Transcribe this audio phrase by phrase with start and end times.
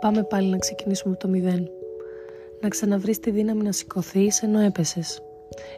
[0.00, 1.70] Πάμε πάλι να ξεκινήσουμε από το μηδέν.
[2.60, 5.22] Να ξαναβρεις τη δύναμη να σηκωθείς ενώ έπεσες.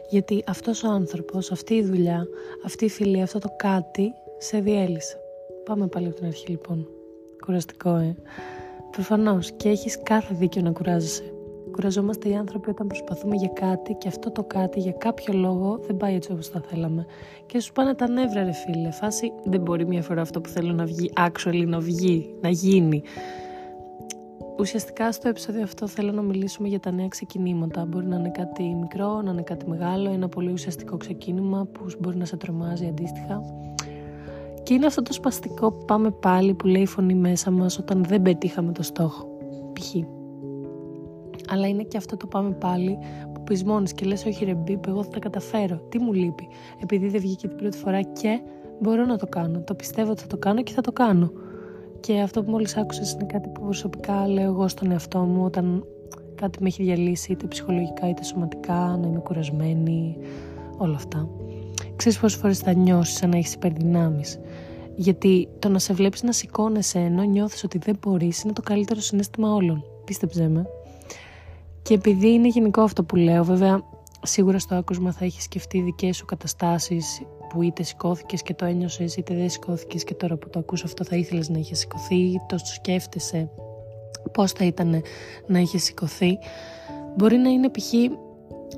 [0.09, 2.27] Γιατί αυτός ο άνθρωπος, αυτή η δουλειά,
[2.65, 5.17] αυτή η φιλή, αυτό το κάτι σε διέλυσε.
[5.65, 6.87] Πάμε πάλι από την αρχή λοιπόν.
[7.45, 8.15] Κουραστικό, ε.
[8.91, 11.23] Προφανώς και έχεις κάθε δίκιο να κουράζεσαι.
[11.71, 15.97] Κουραζόμαστε οι άνθρωποι όταν προσπαθούμε για κάτι και αυτό το κάτι για κάποιο λόγο δεν
[15.97, 17.05] πάει έτσι όπως θα θέλαμε.
[17.45, 18.91] Και σου πάνε τα νεύρα, ρε φίλε.
[18.91, 23.03] Φάση δεν μπορεί μια φορά αυτό που θέλω να βγει, actually να βγει, να γίνει.
[24.63, 27.85] Ουσιαστικά στο επεισόδιο αυτό θέλω να μιλήσουμε για τα νέα ξεκινήματα.
[27.85, 32.17] Μπορεί να είναι κάτι μικρό, να είναι κάτι μεγάλο, ένα πολύ ουσιαστικό ξεκίνημα που μπορεί
[32.17, 33.41] να σε τρομάζει αντίστοιχα.
[34.63, 38.03] Και είναι αυτό το σπαστικό που πάμε πάλι που λέει η φωνή μέσα μας όταν
[38.03, 39.27] δεν πετύχαμε το στόχο.
[39.73, 39.95] Π.χ.
[41.49, 42.97] Αλλά είναι και αυτό το πάμε πάλι
[43.33, 45.75] που πεις μόνη και λες: Όχι, ρε μπίπ, εγώ θα τα καταφέρω.
[45.89, 46.47] Τι μου λείπει,
[46.81, 48.41] επειδή δεν βγήκε την πρώτη φορά και
[48.79, 49.59] μπορώ να το κάνω.
[49.61, 51.31] Το πιστεύω ότι θα το κάνω και θα το κάνω.
[52.05, 55.85] Και αυτό που μόλις άκουσες είναι κάτι που προσωπικά λέω εγώ στον εαυτό μου όταν
[56.35, 60.17] κάτι με έχει διαλύσει είτε ψυχολογικά είτε σωματικά, να είμαι κουρασμένη,
[60.77, 61.29] όλα αυτά.
[61.95, 64.39] Ξέρεις πόσες φορές θα νιώσεις σαν να έχεις υπερδυνάμεις.
[64.95, 68.99] Γιατί το να σε βλέπεις να σηκώνεσαι ενώ νιώθεις ότι δεν μπορείς είναι το καλύτερο
[68.99, 69.83] συνέστημα όλων.
[70.05, 70.65] Πίστεψέ με.
[71.81, 73.81] Και επειδή είναι γενικό αυτό που λέω, βέβαια
[74.21, 77.21] σίγουρα στο άκουσμα θα έχεις σκεφτεί δικές σου καταστάσεις
[77.53, 81.03] που είτε σηκώθηκες και το ένιωσες, είτε δεν σηκώθηκες και τώρα που το ακούς αυτό
[81.03, 83.49] θα ήθελες να είχες σηκωθεί, το σκέφτεσαι
[84.31, 85.01] πώς θα ήταν
[85.47, 86.37] να είχες σηκωθεί.
[87.17, 87.93] Μπορεί να είναι π.χ.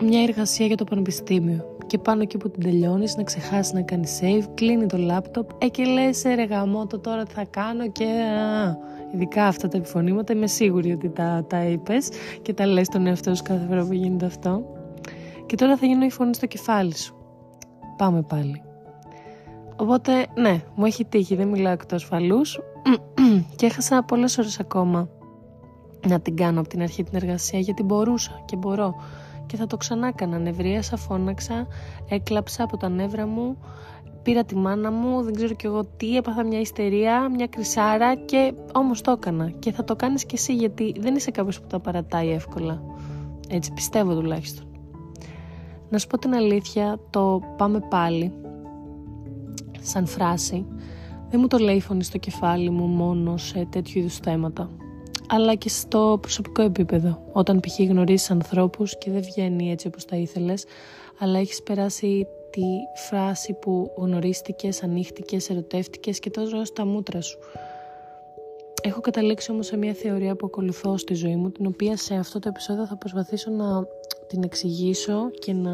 [0.03, 4.19] μια εργασία για το πανεπιστήμιο και πάνω εκεί που την τελειώνεις να ξεχάσεις να κάνεις
[4.21, 6.47] save, κλείνει το λάπτοπ ε, και λες «Ε, ρε
[6.89, 8.77] το τώρα τι θα κάνω και α,
[9.13, 12.09] ειδικά αυτά τα επιφωνήματα είμαι σίγουρη ότι τα, τα είπες
[12.41, 14.63] και τα λες τον εαυτό σου κάθε φορά που γίνεται αυτό
[15.45, 17.24] και τώρα θα γίνω η φωνή στο κεφάλι σου
[17.97, 18.61] πάμε πάλι
[19.75, 22.59] οπότε ναι μου έχει τύχει δεν μιλάω εκτός φαλούς
[23.55, 25.09] και έχασα πολλές ώρες ακόμα
[26.07, 28.95] να την κάνω από την αρχή την εργασία γιατί μπορούσα και μπορώ
[29.45, 30.37] και θα το ξανά έκανα.
[30.37, 31.67] Νευρίασα, φώναξα,
[32.09, 33.57] έκλαψα από τα νεύρα μου,
[34.21, 38.53] πήρα τη μάνα μου, δεν ξέρω κι εγώ τι, έπαθα μια ιστερία, μια κρυσάρα και
[38.73, 39.49] όμως το έκανα.
[39.59, 42.81] Και θα το κάνεις κι εσύ γιατί δεν είσαι κάποιος που τα παρατάει εύκολα.
[43.49, 44.74] Έτσι πιστεύω τουλάχιστον.
[45.95, 48.33] Να σου πω την αλήθεια, το πάμε πάλι,
[49.81, 50.65] σαν φράση,
[51.29, 54.69] δεν μου το λέει η φωνή στο κεφάλι μου μόνο σε τέτοιου είδους θέματα
[55.27, 57.21] αλλά και στο προσωπικό επίπεδο.
[57.31, 57.79] Όταν π.χ.
[57.79, 60.65] γνωρίζεις ανθρώπους και δεν βγαίνει έτσι όπως τα ήθελες,
[61.19, 62.63] αλλά έχεις περάσει τη
[63.09, 67.37] φράση που γνωρίστηκες, ανοίχτηκες, ερωτεύτηκες και τόσο στα μούτρα σου.
[68.81, 72.39] Έχω καταλήξει όμως σε μια θεωρία που ακολουθώ στη ζωή μου, την οποία σε αυτό
[72.39, 73.65] το επεισόδιο θα προσπαθήσω να
[74.27, 75.71] την εξηγήσω και να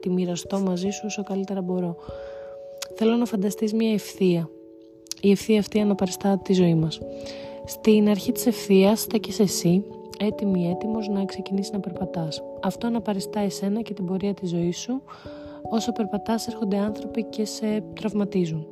[0.00, 1.96] τη μοιραστώ μαζί σου όσο καλύτερα μπορώ.
[2.94, 4.50] Θέλω να φανταστείς μια ευθεία.
[5.20, 7.00] Η ευθεία αυτή αναπαριστά τη ζωή μας.
[7.64, 9.84] Στην αρχή της ευθείας στέκεις εσύ,
[10.18, 12.42] έτοιμη έτοιμος να ξεκινήσεις να περπατάς.
[12.62, 15.02] Αυτό αναπαριστά εσένα και την πορεία της ζωής σου.
[15.70, 18.66] Όσο περπατάς έρχονται άνθρωποι και σε τραυματίζουν.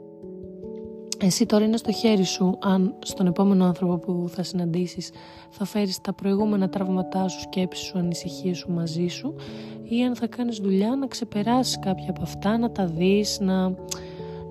[1.20, 5.10] Εσύ τώρα είναι στο χέρι σου αν στον επόμενο άνθρωπο που θα συναντήσεις
[5.50, 9.34] θα φέρεις τα προηγούμενα τραύματά σου, σκέψεις σου, ανησυχίες σου μαζί σου
[9.82, 13.68] ή αν θα κάνεις δουλειά να ξεπεράσεις κάποια από αυτά, να τα δεις, να,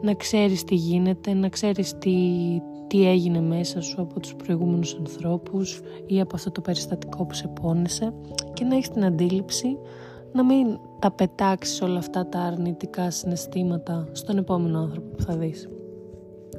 [0.02, 2.18] να ξέρεις τι γίνεται, να ξέρεις τι,
[2.88, 7.48] τι έγινε μέσα σου από τους προηγούμενους ανθρώπους ή από αυτό το περιστατικό που σε
[7.48, 8.14] πόνεσε
[8.54, 9.78] και να έχεις την αντίληψη
[10.32, 15.70] να μην τα πετάξεις όλα αυτά τα αρνητικά συναισθήματα στον επόμενο άνθρωπο που θα δεις.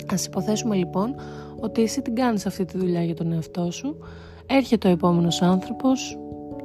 [0.07, 1.15] Ας υποθέσουμε λοιπόν
[1.61, 3.97] ότι εσύ την κάνεις αυτή τη δουλειά για τον εαυτό σου,
[4.47, 6.19] έρχεται ο επόμενος άνθρωπος,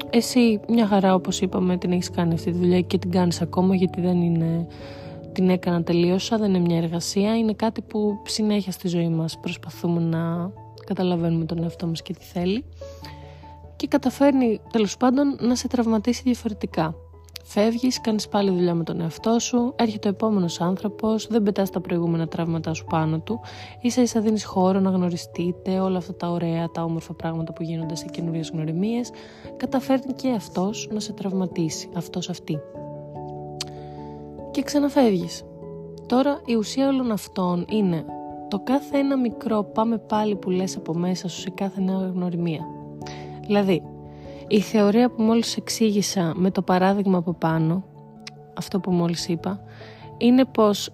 [0.10, 3.76] εσύ μια χαρά όπως είπαμε την έχεις κάνει αυτή τη δουλειά και την κάνεις ακόμα
[3.76, 4.68] γιατί δεν είναι
[5.32, 10.00] την έκανα τελείωσα, δεν είναι μια εργασία, είναι κάτι που συνέχεια στη ζωή μας προσπαθούμε
[10.00, 10.52] να
[10.86, 12.66] καταλαβαίνουμε τον εαυτό μας και τι θέλει.
[13.76, 16.96] Και καταφέρνει τέλος πάντων να σε τραυματίσει διαφορετικά.
[17.46, 21.82] Φεύγεις, κάνεις πάλι δουλειά με τον εαυτό σου, έρχεται ο επόμενος άνθρωπος, δεν πετάς τα
[21.82, 23.40] προηγούμενα τραύματά σου πάνω του,
[23.82, 27.96] ίσα ίσα δίνεις χώρο να γνωριστείτε, όλα αυτά τα ωραία, τα όμορφα πράγματα που γίνονται
[27.96, 29.12] σε καινούριες γνωριμίες.
[29.58, 32.60] Καταφέρνει και αυτός να σε τραυματίσει, αυτός αυτή
[34.54, 35.44] και ξαναφεύγεις.
[36.06, 38.06] Τώρα η ουσία όλων αυτών είναι
[38.48, 42.66] το κάθε ένα μικρό πάμε πάλι που λες από μέσα σου σε κάθε νέα γνωριμία.
[43.46, 43.84] Δηλαδή,
[44.48, 47.84] η θεωρία που μόλις εξήγησα με το παράδειγμα από πάνω,
[48.58, 49.60] αυτό που μόλις είπα,
[50.18, 50.90] είναι πως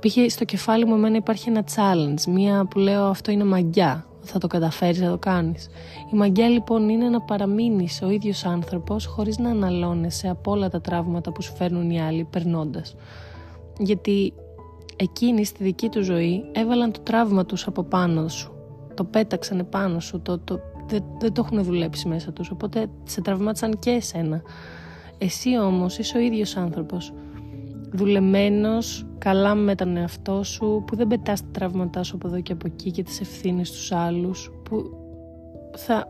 [0.00, 0.32] π.χ.
[0.32, 4.46] στο κεφάλι μου εμένα υπάρχει ένα challenge, μία που λέω αυτό είναι μαγιά, θα το
[4.46, 5.68] καταφέρεις να το κάνεις.
[6.12, 10.80] Η μαγιά λοιπόν είναι να παραμείνεις ο ίδιος άνθρωπος χωρίς να αναλώνεσαι από όλα τα
[10.80, 12.94] τραύματα που σου φέρνουν οι άλλοι περνώντας.
[13.78, 14.32] Γιατί
[14.96, 18.52] εκείνοι στη δική του ζωή έβαλαν το τραύμα τους από πάνω σου.
[18.94, 23.20] Το πέταξαν επάνω σου, το, το, δεν, δεν το έχουν δουλέψει μέσα τους, οπότε σε
[23.20, 24.42] τραυμάτισαν και εσένα.
[25.18, 27.12] Εσύ όμως είσαι ο ίδιος άνθρωπος,
[27.92, 32.52] δουλεμένος, καλά με τον εαυτό σου, που δεν πετάς τα τραύματά σου από εδώ και
[32.52, 34.90] από εκεί και τις ευθύνες στους άλλους, που
[35.76, 36.06] θα...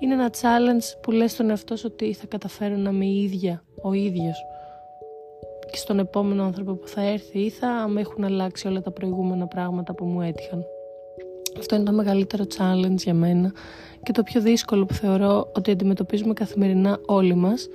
[0.00, 3.62] Είναι ένα challenge που λες στον εαυτό σου ότι θα καταφέρω να είμαι η ίδια,
[3.82, 4.36] ο ίδιος
[5.70, 9.46] και στον επόμενο άνθρωπο που θα έρθει ή θα με έχουν αλλάξει όλα τα προηγούμενα
[9.46, 10.64] πράγματα που μου έτυχαν.
[11.58, 13.52] Αυτό είναι το μεγαλύτερο challenge για μένα
[14.02, 17.68] και το πιο δύσκολο που θεωρώ ότι αντιμετωπίζουμε καθημερινά όλοι μας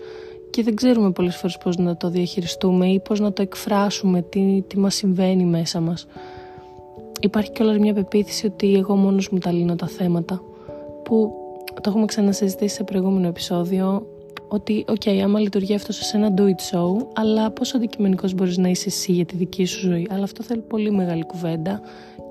[0.49, 4.63] και δεν ξέρουμε πολλές φορές πώς να το διαχειριστούμε ή πώς να το εκφράσουμε, τι,
[4.67, 6.07] τι μας συμβαίνει μέσα μας.
[7.19, 10.41] Υπάρχει και όλα μια πεποίθηση ότι εγώ μόνος μου τα λύνω τα θέματα
[11.03, 11.33] που
[11.73, 14.07] το έχουμε ξανασυζητήσει σε προηγούμενο επεισόδιο
[14.53, 18.57] ότι, OK, okay, άμα λειτουργεί αυτό σε σένα do it so, αλλά πόσο αντικειμενικός μπορείς
[18.57, 20.07] να είσαι εσύ για τη δική σου ζωή.
[20.09, 21.81] Αλλά αυτό θέλει πολύ μεγάλη κουβέντα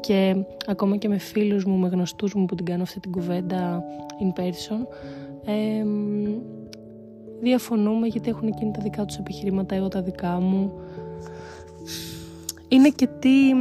[0.00, 0.36] και
[0.66, 3.84] ακόμα και με φίλους μου, με γνωστούς μου που την κάνω αυτή την κουβέντα
[4.20, 4.86] in person,
[5.44, 5.84] ε,
[7.40, 10.72] διαφωνούμε γιατί έχουν εκείνη τα δικά τους επιχειρήματα, εγώ τα δικά μου.
[12.68, 13.54] Είναι και τι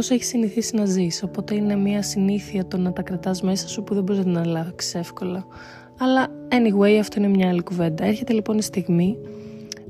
[0.00, 1.22] πώς έχεις συνηθίσει να ζεις.
[1.22, 4.94] Οπότε είναι μια συνήθεια το να τα κρατάς μέσα σου που δεν μπορείς να αλλάξεις
[4.94, 5.46] εύκολα.
[5.98, 8.04] Αλλά anyway αυτό είναι μια άλλη κουβέντα.
[8.04, 9.18] Έρχεται λοιπόν η στιγμή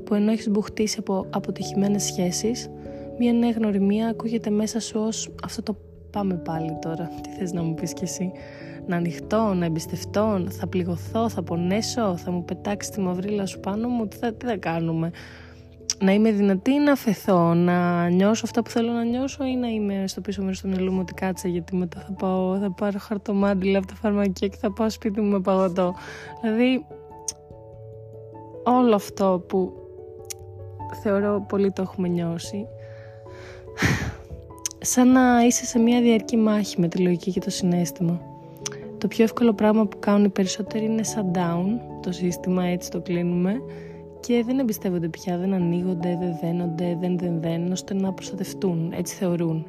[0.03, 2.69] που ενώ έχεις μπουχτίσει από αποτυχημένες σχέσεις
[3.17, 5.75] μια νέα γνωριμία ακούγεται μέσα σου ως αυτό το
[6.11, 7.09] πάμε πάλι τώρα.
[7.21, 8.31] Τι θες να μου πεις κι εσύ;
[8.87, 13.87] Να ανοιχτώ, να εμπιστευτώ, θα πληγωθώ, θα πονέσω, θα μου πετάξεις τη μαυρίλα σου πάνω
[13.87, 15.11] μου, τι θα, τι θα κάνουμε;
[16.01, 19.67] Να είμαι δυνατή ή να αφαιθώ, να νιώσω αυτά που θέλω να νιώσω ή να
[19.67, 22.99] είμαι στο πίσω μέρος του μυαλού μου ότι κάτσε γιατί μετά θα πάω, θα πάρω
[22.99, 25.95] χαρτομάντιλα από τα φαρμακεία και θα πάω σπίτι μου με παγωτό.
[26.41, 26.85] Δηλαδή
[28.63, 29.73] όλο αυτό που
[31.01, 32.67] θεωρώ πολύ το έχουμε νιώσει
[34.79, 38.21] σαν να είσαι σε μια διαρκή μάχη με τη λογική και το συνέστημα.
[38.97, 41.03] Το πιο εύκολο πράγμα που κάνουν οι περισσότεροι είναι
[41.33, 41.65] down
[42.01, 43.61] το σύστημα έτσι το κλείνουμε
[44.21, 49.15] και δεν εμπιστεύονται πια, δεν ανοίγονται, δεν δένονται, δεν δεν δένουν ώστε να προστατευτούν, έτσι
[49.15, 49.65] θεωρούν.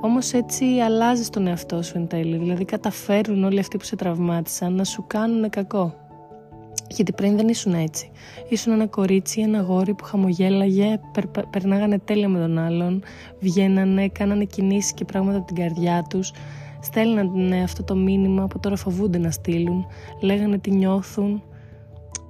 [0.00, 4.74] Όμως έτσι αλλάζεις τον εαυτό σου εν τέλει, δηλαδή καταφέρουν όλοι αυτοί που σε τραυμάτισαν
[4.74, 5.94] να σου κάνουν κακό.
[6.88, 8.10] Γιατί πριν δεν ήσουν έτσι.
[8.48, 13.02] Ήσουν ένα κορίτσι, ένα γόρι που χαμογέλαγε, περ, περνάγανε τέλεια με τον άλλον,
[13.40, 16.32] βγαίνανε, κάνανε κινήσεις και πράγματα από την καρδιά τους,
[16.80, 19.86] στέλνανε αυτό το μήνυμα που τώρα φοβούνται να στείλουν,
[20.20, 21.42] λέγανε τι νιώθουν,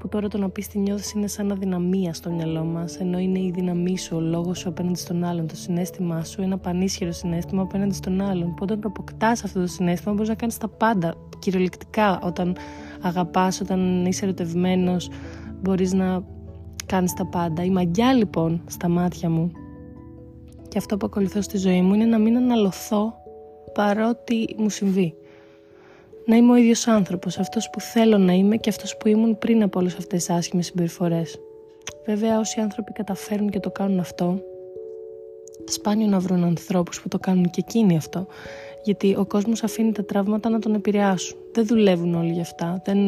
[0.03, 3.39] που τώρα το να πεις τη νιώθεις είναι σαν αδυναμία στο μυαλό μας, ενώ είναι
[3.39, 5.47] η δύναμή σου, ο λόγος σου απέναντι στον άλλον.
[5.47, 8.55] Το συνέστημά σου είναι ένα πανίσχυρο συνέστημα απέναντι στον άλλον.
[8.55, 11.15] Που όταν το αποκτά αυτό το συνέστημα, μπορείς να κάνεις τα πάντα.
[11.39, 12.57] Κυριολεκτικά, όταν
[13.01, 15.11] αγαπάς, όταν είσαι ερωτευμένος,
[15.61, 16.25] μπορείς να
[16.87, 17.65] κάνεις τα πάντα.
[17.65, 19.51] Η μαγιά λοιπόν στα μάτια μου
[20.69, 23.15] και αυτό που ακολουθώ στη ζωή μου είναι να μην αναλωθώ
[23.75, 25.15] παρότι μου συμβεί
[26.25, 29.63] να είμαι ο ίδιος άνθρωπος, αυτός που θέλω να είμαι και αυτός που ήμουν πριν
[29.63, 31.41] από όλες αυτές τις άσχημες συμπεριφορές.
[32.07, 34.43] Βέβαια όσοι άνθρωποι καταφέρουν και το κάνουν αυτό,
[35.65, 38.27] σπάνιο να βρουν ανθρώπους που το κάνουν και εκείνοι αυτό,
[38.83, 41.39] γιατί ο κόσμος αφήνει τα τραύματα να τον επηρεάσουν.
[41.53, 42.99] Δεν δουλεύουν όλοι γι' αυτά, δεν,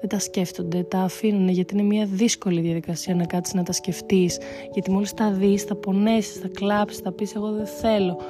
[0.00, 4.38] δεν τα σκέφτονται, τα αφήνουν γιατί είναι μια δύσκολη διαδικασία να κάτσεις να τα σκεφτείς,
[4.72, 8.20] γιατί μόλις τα δεις θα πονέσεις, θα κλάψεις, θα πεις εγώ δεν θέλω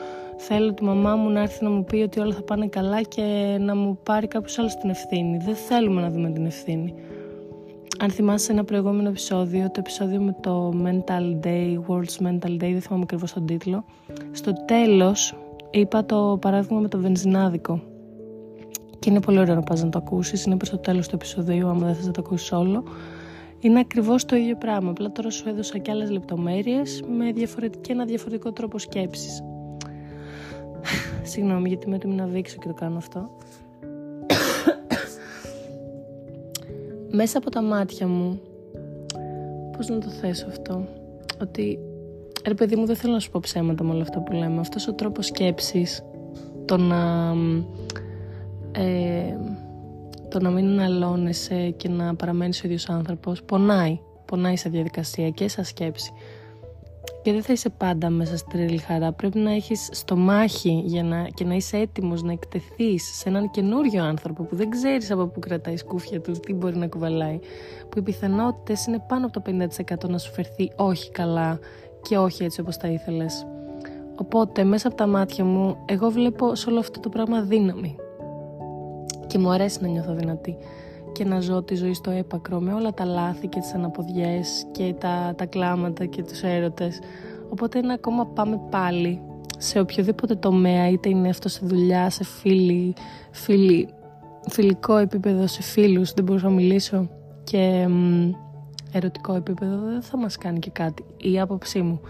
[0.42, 3.56] Θέλω τη μαμά μου να έρθει να μου πει ότι όλα θα πάνε καλά και
[3.60, 5.36] να μου πάρει κάποιος άλλος την ευθύνη.
[5.36, 6.94] Δεν θέλουμε να δούμε την ευθύνη.
[7.98, 12.80] Αν θυμάσαι ένα προηγούμενο επεισόδιο, το επεισόδιο με το Mental Day, World's Mental Day, δεν
[12.80, 13.84] θυμάμαι ακριβώς τον τίτλο,
[14.30, 15.34] στο τέλος
[15.70, 17.82] είπα το παράδειγμα με το βενζινάδικο.
[18.98, 20.44] Και είναι πολύ ωραίο να πας να το ακούσεις.
[20.44, 22.84] Είναι προς το τέλος του επεισοδίου, άμα δεν θες να το ακούσεις όλο.
[23.60, 24.90] Είναι ακριβώς το ίδιο πράγμα.
[24.90, 29.42] Απλά τώρα σου έδωσα και άλλες λεπτομέρειες με διαφορετική, ένα διαφορετικό τρόπο σκέψης.
[31.22, 33.30] Συγγνώμη γιατί με έτοιμη να δείξω και το κάνω αυτό.
[37.10, 38.40] Μέσα από τα μάτια μου,
[39.76, 40.86] πώς να το θέσω αυτό,
[41.40, 41.78] ότι
[42.46, 44.60] ρε παιδί μου δεν θέλω να σου πω ψέματα με όλα αυτά που λέμε.
[44.60, 46.02] Αυτός ο τρόπος σκέψης,
[46.64, 47.32] το να,
[48.72, 49.36] ε,
[50.28, 54.00] το να μην αναλώνεσαι και να παραμένεις ο ίδιος άνθρωπος, πονάει.
[54.24, 56.12] Πονάει σε διαδικασία και σε σκέψη
[57.22, 59.12] και δεν θα είσαι πάντα μέσα στη τρελή χαρά.
[59.12, 64.04] Πρέπει να έχεις στομάχι για να, και να είσαι έτοιμος να εκτεθείς σε έναν καινούριο
[64.04, 67.38] άνθρωπο που δεν ξέρεις από πού κρατάει η σκούφια του, τι μπορεί να κουβαλάει.
[67.88, 69.66] Που οι πιθανότητες είναι πάνω από το
[70.06, 71.58] 50% να σου φερθεί όχι καλά
[72.02, 73.46] και όχι έτσι όπως τα ήθελες.
[74.16, 77.96] Οπότε μέσα από τα μάτια μου εγώ βλέπω σε όλο αυτό το πράγμα δύναμη.
[79.26, 80.56] Και μου αρέσει να νιώθω δυνατή
[81.12, 84.94] και να ζω τη ζωή στο έπακρο με όλα τα λάθη και τις αναποδιές και
[84.98, 86.98] τα, τα κλάματα και τους έρωτες.
[87.48, 89.20] Οπότε είναι ακόμα πάμε πάλι
[89.58, 92.94] σε οποιοδήποτε τομέα, είτε είναι αυτό σε δουλειά, σε φίλοι,
[93.30, 93.88] φίλοι
[94.48, 97.08] φιλικό επίπεδο, σε φίλους, δεν μπορούσα να μιλήσω
[97.44, 97.88] και
[98.92, 101.04] ερωτικό επίπεδο δεν θα μας κάνει και κάτι.
[101.16, 102.00] Η άποψή μου.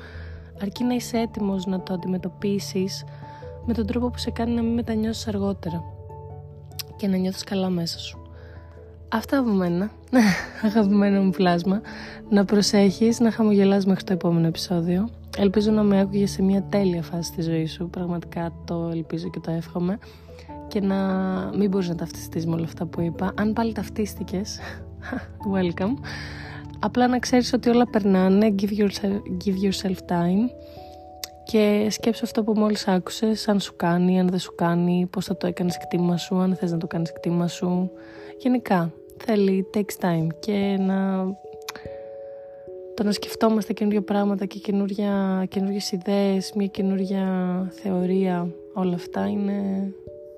[0.63, 3.05] Αρκεί να είσαι έτοιμος να το αντιμετωπίσεις
[3.67, 5.83] με τον τρόπο που σε κάνει να μην μετανιώσεις αργότερα
[6.97, 8.20] και να νιώθεις καλά μέσα σου.
[9.13, 9.91] Αυτά από μένα,
[10.67, 11.81] αγαπημένο μου πλάσμα.
[12.29, 15.09] Να προσέχεις, να χαμογελάς μέχρι το επόμενο επεισόδιο.
[15.39, 17.89] Ελπίζω να με άκουγες σε μια τέλεια φάση στη ζωής σου.
[17.91, 19.99] Πραγματικά το ελπίζω και το εύχομαι.
[20.69, 20.97] Και να
[21.57, 23.33] μην μπορείς να ταυτιστείς με όλα αυτά που είπα.
[23.37, 24.59] Αν πάλι ταυτίστηκες,
[25.55, 25.95] welcome.
[26.79, 30.51] Απλά να ξέρεις ότι όλα περνάνε, give yourself, give yourself time
[31.45, 35.37] και σκέψου αυτό που μόλις άκουσες, αν σου κάνει, αν δεν σου κάνει, πώς θα
[35.37, 37.91] το έκανες κτήμα σου, αν θες να το κάνεις κτήμα σου.
[38.39, 38.93] Γενικά,
[39.25, 41.27] θέλει takes time και να
[42.95, 47.25] το να σκεφτόμαστε καινούργια πράγματα και καινούργια, καινούργιες ιδέες, μια καινούργια
[47.71, 49.93] θεωρία, όλα αυτά είναι,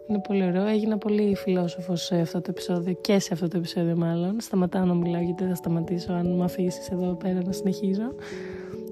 [0.07, 0.67] είναι πολύ ωραίο.
[0.67, 4.41] Έγινα πολύ φιλόσοφος σε αυτό το επεισόδιο και σε αυτό το επεισόδιο μάλλον.
[4.41, 8.15] Σταματάω να μιλάω γιατί δεν θα σταματήσω αν με αφήσεις εδώ πέρα να συνεχίζω.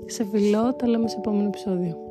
[0.06, 2.09] Σε φιλό, τα λέμε σε επόμενο επεισόδιο.